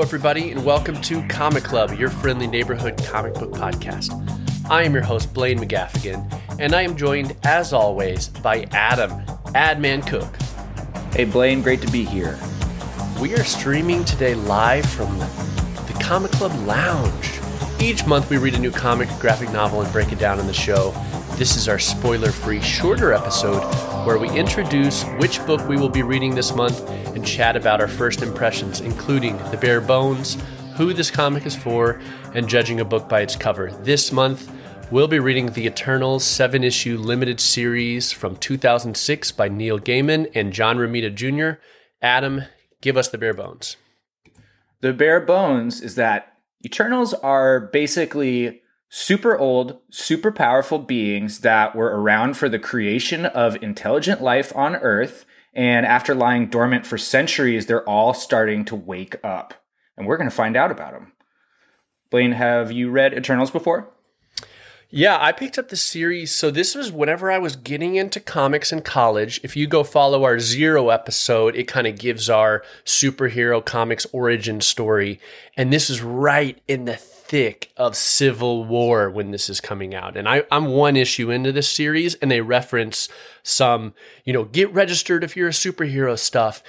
[0.00, 4.10] Hello, everybody, and welcome to Comic Club, your friendly neighborhood comic book podcast.
[4.70, 9.10] I am your host, Blaine McGaffigan, and I am joined, as always, by Adam,
[9.52, 10.34] Adman Cook.
[11.14, 12.38] Hey, Blaine, great to be here.
[13.20, 17.38] We are streaming today live from the Comic Club Lounge.
[17.78, 20.54] Each month, we read a new comic, graphic novel, and break it down in the
[20.54, 20.92] show.
[21.32, 23.60] This is our spoiler free, shorter episode
[24.04, 27.88] where we introduce which book we will be reading this month and chat about our
[27.88, 30.38] first impressions, including the bare bones,
[30.76, 32.00] who this comic is for,
[32.32, 33.70] and judging a book by its cover.
[33.82, 34.50] This month,
[34.90, 40.54] we'll be reading The Eternals seven issue limited series from 2006 by Neil Gaiman and
[40.54, 41.60] John Romita Jr.
[42.00, 42.44] Adam,
[42.80, 43.76] give us the bare bones.
[44.80, 48.59] The bare bones is that Eternals are basically
[48.90, 54.76] super old, super powerful beings that were around for the creation of intelligent life on
[54.76, 55.24] Earth.
[55.54, 59.54] And after lying dormant for centuries, they're all starting to wake up.
[59.96, 61.12] And we're going to find out about them.
[62.10, 63.90] Blaine, have you read Eternals before?
[64.92, 66.34] Yeah, I picked up the series.
[66.34, 69.40] So this was whenever I was getting into comics in college.
[69.44, 74.60] If you go follow our zero episode, it kind of gives our superhero comics origin
[74.60, 75.20] story.
[75.56, 80.16] And this is right in the thick of Civil War when this is coming out.
[80.16, 83.08] And I, I'm one issue into this series, and they reference
[83.44, 86.64] some, you know, get registered if you're a superhero stuff.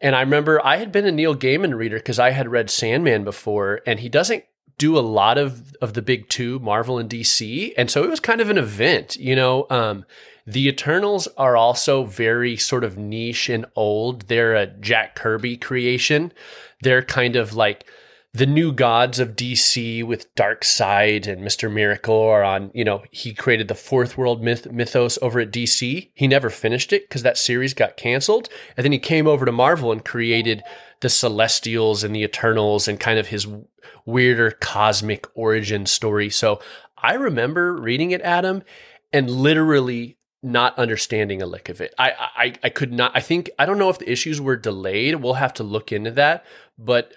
[0.00, 3.22] And I remember I had been a Neil Gaiman reader because I had read Sandman
[3.24, 4.44] before, and he doesn't
[4.78, 8.20] do a lot of of the big two, Marvel and DC, and so it was
[8.20, 9.66] kind of an event, you know.
[9.70, 10.04] Um,
[10.46, 14.28] the Eternals are also very sort of niche and old.
[14.28, 16.32] They're a Jack Kirby creation.
[16.82, 17.84] They're kind of like
[18.36, 21.72] the new gods of DC with Darkseid and Mr.
[21.72, 26.10] Miracle Orion, you know, he created the fourth world myth- mythos over at DC.
[26.12, 28.50] He never finished it because that series got canceled.
[28.76, 30.62] And then he came over to Marvel and created
[31.00, 33.46] the Celestials and the Eternals and kind of his
[34.04, 36.28] weirder cosmic origin story.
[36.28, 36.60] So
[36.98, 38.62] I remember reading it, Adam,
[39.14, 41.94] and literally not understanding a lick of it.
[41.98, 43.12] I, I I could not.
[43.14, 45.16] I think I don't know if the issues were delayed.
[45.16, 46.44] We'll have to look into that.
[46.78, 47.14] But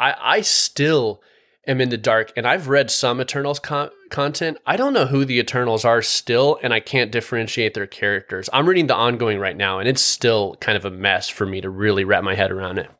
[0.00, 1.22] I I still
[1.66, 4.58] am in the dark, and I've read some Eternals con- content.
[4.66, 8.50] I don't know who the Eternals are still, and I can't differentiate their characters.
[8.52, 11.60] I'm reading the ongoing right now, and it's still kind of a mess for me
[11.60, 12.90] to really wrap my head around it.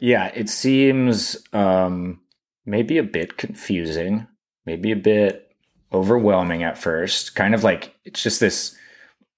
[0.00, 2.20] Yeah, it seems um,
[2.64, 4.26] maybe a bit confusing,
[4.64, 5.52] maybe a bit
[5.92, 7.34] overwhelming at first.
[7.34, 8.76] Kind of like it's just this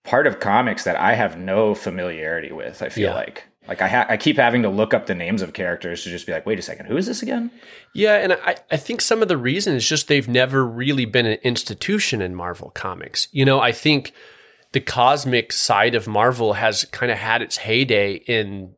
[0.04, 2.82] part of comics that I have no familiarity with.
[2.82, 3.15] I feel yeah.
[3.15, 3.44] like.
[3.70, 6.26] Like I, ha- I keep having to look up the names of characters to just
[6.26, 7.53] be like, wait a second, who is this again?
[7.94, 11.25] Yeah, and I, I think some of the reason is just they've never really been
[11.25, 13.28] an institution in Marvel comics.
[13.31, 14.12] You know, I think
[14.72, 18.75] the cosmic side of Marvel has kind of had its heyday in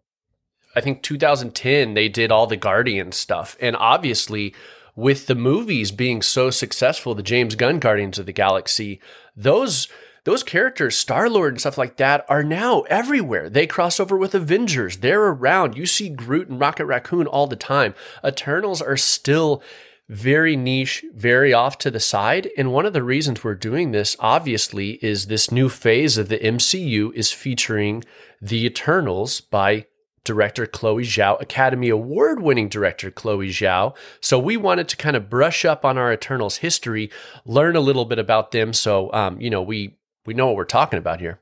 [0.76, 3.56] I think 2010 they did all the Guardian stuff.
[3.60, 4.54] And obviously
[4.94, 9.00] with the movies being so successful, the James Gunn Guardians of the Galaxy,
[9.34, 9.88] those
[10.24, 13.50] those characters, Star Lord and stuff like that, are now everywhere.
[13.50, 14.98] They cross over with Avengers.
[14.98, 15.76] They're around.
[15.76, 17.94] You see Groot and Rocket Raccoon all the time.
[18.24, 19.62] Eternals are still
[20.08, 22.50] very niche, very off to the side.
[22.56, 26.38] And one of the reasons we're doing this, obviously, is this new phase of the
[26.38, 28.04] MCU is featuring
[28.40, 29.86] The Eternals by
[30.24, 33.96] director Chloe Zhao, Academy Award winning director Chloe Zhao.
[34.20, 37.10] So we wanted to kind of brush up on our Eternals history,
[37.44, 38.72] learn a little bit about them.
[38.72, 39.96] So, um, you know, we,
[40.26, 41.40] we know what we're talking about here.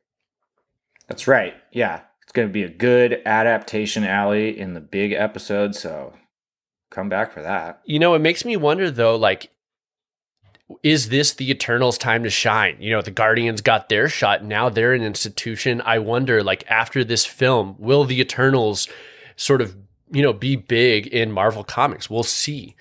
[1.08, 1.54] That's right.
[1.72, 2.02] Yeah.
[2.22, 5.74] It's going to be a good adaptation alley in the big episode.
[5.74, 6.12] So
[6.90, 7.80] come back for that.
[7.84, 9.50] You know, it makes me wonder though, like,
[10.84, 12.76] is this the Eternals' time to shine?
[12.78, 14.44] You know, the Guardians got their shot.
[14.44, 15.82] Now they're an institution.
[15.84, 18.88] I wonder, like, after this film, will the Eternals
[19.34, 19.76] sort of,
[20.12, 22.08] you know, be big in Marvel Comics?
[22.08, 22.76] We'll see.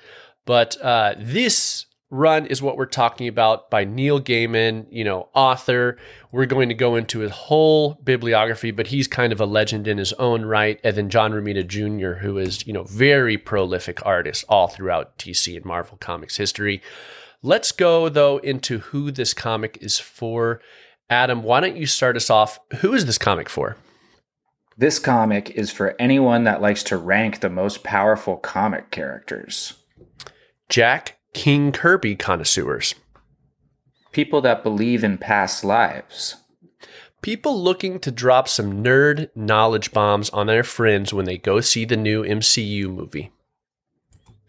[0.45, 5.97] But uh, this run is what we're talking about by Neil Gaiman, you know, author.
[6.31, 9.97] We're going to go into his whole bibliography, but he's kind of a legend in
[9.97, 10.79] his own right.
[10.83, 15.55] And then John Romita Jr., who is, you know, very prolific artist all throughout DC
[15.55, 16.81] and Marvel Comics history.
[17.41, 20.61] Let's go, though, into who this comic is for.
[21.09, 22.59] Adam, why don't you start us off?
[22.79, 23.77] Who is this comic for?
[24.77, 29.73] This comic is for anyone that likes to rank the most powerful comic characters.
[30.69, 32.95] Jack King Kirby connoisseurs.
[34.11, 36.35] People that believe in past lives.
[37.21, 41.85] People looking to drop some nerd knowledge bombs on their friends when they go see
[41.85, 43.31] the new MCU movie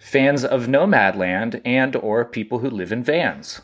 [0.01, 3.61] fans of Nomadland and or people who live in vans.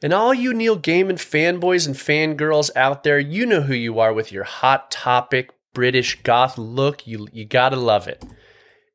[0.00, 4.12] And all you Neil Gaiman fanboys and fangirls out there, you know who you are
[4.12, 7.06] with your hot topic British goth look.
[7.06, 8.24] You you gotta love it.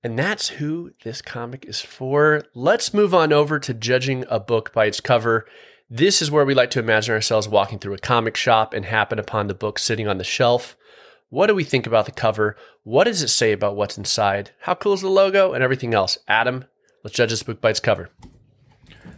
[0.03, 2.43] And that's who this comic is for.
[2.53, 5.45] Let's move on over to judging a book by its cover.
[5.89, 9.17] This is where we like to imagine ourselves walking through a comic shop and happen
[9.17, 10.75] upon the book sitting on the shelf.
[11.29, 12.57] What do we think about the cover?
[12.83, 14.51] What does it say about what's inside?
[14.61, 16.17] How cool is the logo and everything else?
[16.27, 16.65] Adam,
[17.03, 18.09] let's judge this book by its cover.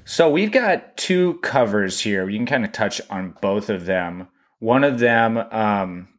[0.06, 2.30] So we've got two covers here.
[2.30, 4.28] You can kind of touch on both of them.
[4.60, 6.10] One of them um,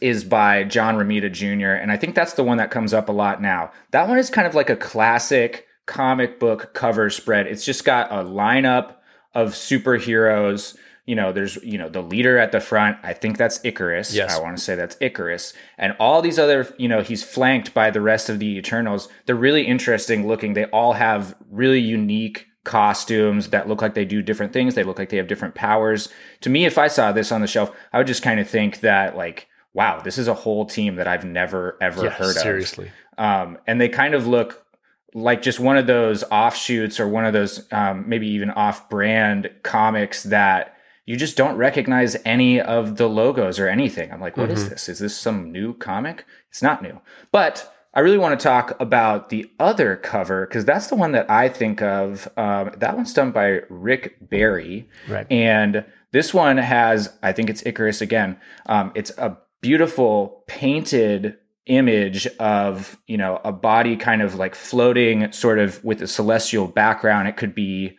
[0.00, 3.12] is by John Romita Jr., and I think that's the one that comes up a
[3.12, 3.72] lot now.
[3.90, 7.46] That one is kind of like a classic comic book cover spread.
[7.46, 8.96] It's just got a lineup
[9.34, 10.76] of superheroes.
[11.06, 12.98] You know, there's, you know, the leader at the front.
[13.04, 14.12] I think that's Ikaris.
[14.12, 14.36] Yes.
[14.36, 15.54] I want to say that's Ikaris.
[15.78, 19.08] And all these other, you know, he's flanked by the rest of the Eternals.
[19.26, 20.54] They're really interesting looking.
[20.54, 24.74] They all have really unique costumes that look like they do different things.
[24.74, 26.08] They look like they have different powers.
[26.40, 28.80] To me, if I saw this on the shelf, I would just kind of think
[28.80, 32.42] that, like, wow, this is a whole team that I've never, ever Yeah, heard of.
[32.42, 32.90] seriously.
[33.18, 34.64] Um, and they kind of look
[35.12, 40.22] like just one of those offshoots or one of those um, maybe even off-brand comics
[40.22, 40.74] that
[41.04, 44.10] you just don't recognize any of the logos or anything.
[44.10, 44.88] I'm like, what is this?
[44.88, 46.24] Is this some new comic?
[46.48, 47.00] It's not new.
[47.30, 51.30] But I really want to talk about the other cover because that's the one that
[51.30, 52.28] I think of.
[52.36, 54.88] Um, that one's done by Rick Berry.
[55.06, 55.30] Right.
[55.30, 58.38] And this one has, I think it's Ikaris again.
[58.66, 65.30] Um, it's a beautiful painted image of, you know, a body kind of like floating
[65.32, 67.28] sort of with a celestial background.
[67.28, 67.98] It could be,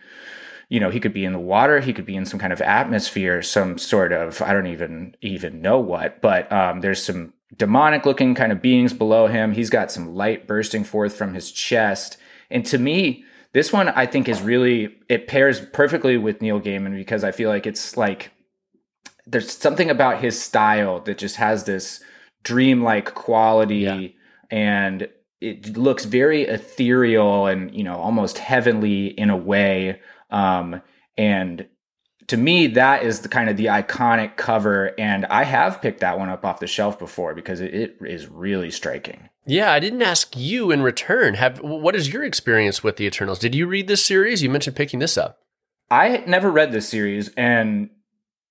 [0.69, 2.61] you know, he could be in the water, he could be in some kind of
[2.61, 8.05] atmosphere, some sort of, I don't even, even know what, but, um, there's some demonic
[8.05, 9.53] looking kind of beings below him.
[9.53, 12.17] He's got some light bursting forth from his chest.
[12.49, 16.95] And to me, this one I think is really it pairs perfectly with Neil Gaiman
[16.95, 18.31] because I feel like it's like
[19.29, 22.01] there's something about his style that just has this
[22.43, 24.07] dreamlike quality Yeah.
[24.49, 25.09] and
[25.41, 29.99] it looks very ethereal and you know almost heavenly in a way
[30.31, 30.81] um
[31.17, 31.67] and
[32.27, 36.17] to me that is the kind of the iconic cover and i have picked that
[36.17, 40.01] one up off the shelf before because it, it is really striking Yeah, I didn't
[40.01, 41.35] ask you in return.
[41.35, 43.39] Have what is your experience with the Eternals?
[43.39, 44.41] Did you read this series?
[44.43, 45.37] You mentioned picking this up.
[45.89, 47.89] I never read this series, and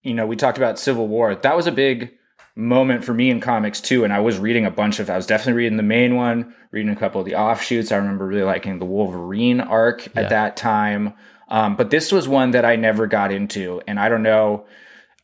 [0.06, 1.34] you know, we talked about Civil War.
[1.34, 2.12] That was a big
[2.54, 4.04] moment for me in comics too.
[4.04, 5.10] And I was reading a bunch of.
[5.10, 7.92] I was definitely reading the main one, reading a couple of the offshoots.
[7.92, 10.22] I remember really liking the Wolverine arc Yeah.
[10.22, 11.14] at that time.
[11.48, 14.66] Um, but this was one that I never got into, and I don't know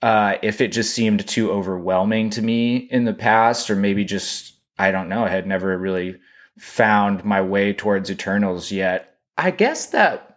[0.02, 4.54] uh, if it just seemed too overwhelming to me in the past, or maybe just
[4.78, 5.24] I don't know.
[5.24, 6.18] I had never really
[6.58, 9.16] found my way towards Eternals yet.
[9.38, 10.36] I guess that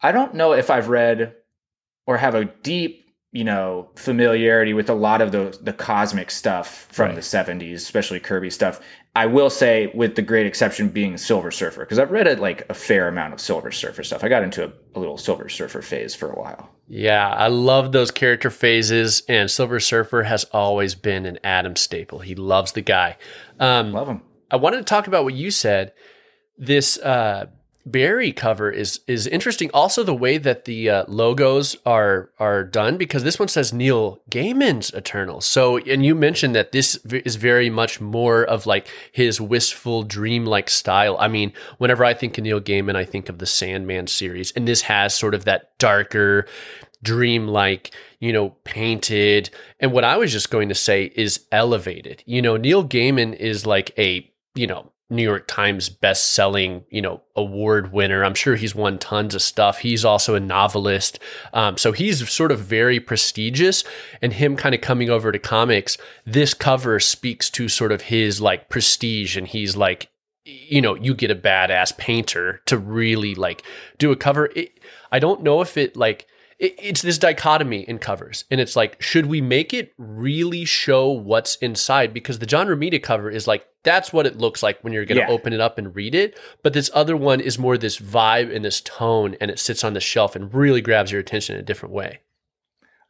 [0.00, 1.34] I don't know if I've read
[2.06, 6.88] or have a deep, you know, familiarity with a lot of the the cosmic stuff
[6.90, 7.14] from Right.
[7.14, 8.80] the 70s, especially Kirby stuff.
[9.14, 12.64] I will say, with the great exception being Silver Surfer, because I've read it like
[12.70, 14.22] a fair amount of Silver Surfer stuff.
[14.22, 16.70] I got into a, a little Silver Surfer phase for a while.
[16.86, 22.20] Yeah, I love those character phases, and Silver Surfer has always been an Adam staple.
[22.20, 23.16] He loves the guy.
[23.58, 24.22] Um, Love them.
[24.50, 25.92] I wanted to talk about what you said.
[26.56, 27.46] This uh,
[27.86, 29.70] Berry cover is is interesting.
[29.72, 34.20] Also, the way that the uh, logos are are done because this one says Neil
[34.30, 35.40] Gaiman's Eternal.
[35.40, 40.68] So, and you mentioned that this is very much more of like his wistful, dreamlike
[40.68, 41.16] style.
[41.18, 44.68] I mean, whenever I think of Neil Gaiman, I think of the Sandman series, and
[44.68, 46.46] this has sort of that darker,
[47.02, 49.48] dreamlike, you know, painted.
[49.80, 52.22] And what I was just going to say is elevated.
[52.26, 57.22] You know, Neil Gaiman is like a, you know, New York Times best-selling, you know,
[57.34, 58.24] award winner.
[58.24, 59.78] I'm sure he's won tons of stuff.
[59.78, 61.18] He's also a novelist,
[61.52, 63.84] um, so he's sort of very prestigious.
[64.22, 68.40] And him kind of coming over to comics, this cover speaks to sort of his
[68.40, 70.08] like prestige, and he's like,
[70.44, 73.62] you know, you get a badass painter to really like
[73.98, 74.50] do a cover.
[74.56, 74.80] It,
[75.12, 76.26] I don't know if it like
[76.60, 81.10] it, it's this dichotomy in covers, and it's like, should we make it really show
[81.10, 82.14] what's inside?
[82.14, 85.16] Because the John Romita cover is like that's what it looks like when you're going
[85.16, 85.30] to Yeah.
[85.30, 86.38] open it up and read it.
[86.62, 89.94] But this other one is more this vibe and this tone, and it sits on
[89.94, 92.20] the shelf and really grabs your attention in a different way.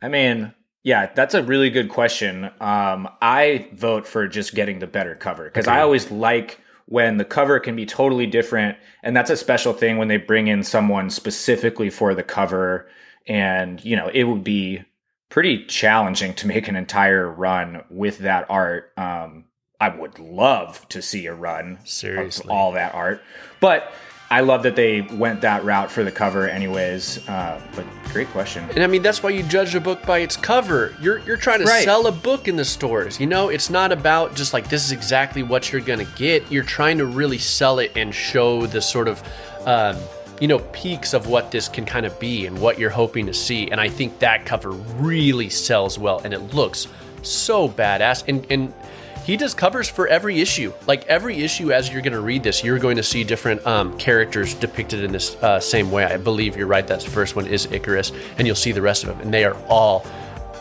[0.00, 0.54] I mean,
[0.84, 2.44] yeah, that's a really good question.
[2.60, 7.24] Um, I vote for just getting the better cover because I always like when the
[7.24, 11.10] cover can be totally different, and that's a special thing when they bring in someone
[11.10, 12.88] specifically for the cover.
[13.26, 14.82] And you know, it would be
[15.28, 18.92] pretty challenging to make an entire run with that art.
[18.96, 19.44] Um,
[19.80, 22.44] I would love to see a run Seriously.
[22.44, 23.22] of all that art,
[23.60, 23.92] but
[24.32, 27.26] I love that they went that route for the cover, anyways.
[27.28, 28.68] Uh, but great question.
[28.74, 30.94] And I mean, that's why you judge a book by its cover.
[31.00, 31.84] You're you're trying to Right.
[31.84, 33.18] sell a book in the stores.
[33.18, 36.50] You know, it's not about just like this is exactly what you're gonna get.
[36.50, 39.22] You're trying to really sell it and show the sort of.
[39.66, 39.96] Um,
[40.40, 43.34] you know, peaks of what this can kind of be and what you're hoping to
[43.34, 43.70] see.
[43.70, 46.88] And I think that cover really sells well and it looks
[47.22, 48.26] so badass.
[48.26, 48.74] And, and
[49.24, 50.72] he does covers for every issue.
[50.86, 53.96] Like every issue, as you're going to read this, you're going to see different um,
[53.98, 56.04] characters depicted in this uh, same way.
[56.04, 56.86] I believe you're right.
[56.86, 59.56] That first one is Ikaris, and you'll see the rest of them, and they are
[59.68, 60.04] all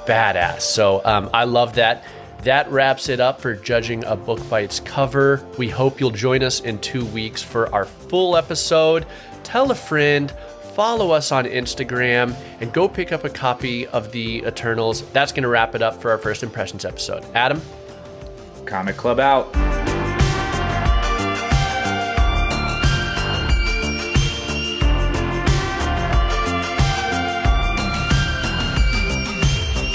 [0.06, 0.62] badass.
[0.62, 2.04] So um, I love that.
[2.44, 5.46] That wraps it up for judging a book by its cover.
[5.58, 9.06] We hope you'll join us in two weeks for our full episode.
[9.50, 10.32] Tell a friend,
[10.76, 15.02] follow us on Instagram, and go pick up a copy of the Eternals.
[15.10, 17.26] That's going to wrap it up for our first impressions episode.
[17.34, 17.60] Adam?
[18.68, 19.52] Comic Club out.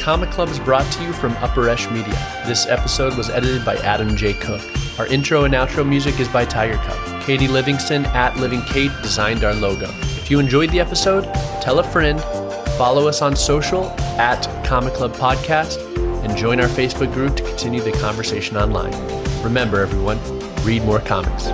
[0.01, 2.43] Comic Club is brought to you from Upper Esh Media.
[2.45, 4.33] This episode was edited by Adam J.
[4.33, 4.63] Cook.
[4.99, 7.14] Our intro and outro music is by Tiger Cub.
[7.25, 9.89] Katie Livingston at Living Kate designed our logo.
[10.03, 11.25] If you enjoyed the episode,
[11.63, 12.21] tell a friend,
[12.77, 13.87] follow us on social
[14.21, 15.83] at Comic Club Podcast,
[16.23, 18.93] and join our Facebook group to continue the conversation online.
[19.43, 20.19] Remember, everyone,
[20.65, 21.49] read more comics.